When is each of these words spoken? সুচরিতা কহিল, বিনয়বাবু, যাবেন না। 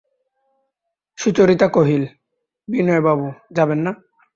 সুচরিতা 1.17 1.67
কহিল, 1.67 2.03
বিনয়বাবু, 2.67 3.27
যাবেন 3.51 3.79
না। 3.85 3.91